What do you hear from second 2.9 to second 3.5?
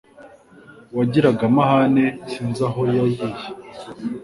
yayiye